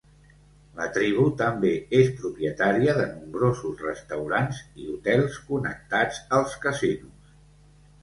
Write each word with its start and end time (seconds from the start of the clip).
La 0.77 0.85
tribu 0.95 1.25
també 1.41 1.73
és 1.97 2.09
propietària 2.23 2.97
de 3.01 3.07
nombrosos 3.11 3.85
restaurants 3.91 4.65
i 4.83 4.91
hotels 4.97 5.41
connectats 5.53 6.27
als 6.43 6.61
casinos. 6.69 7.35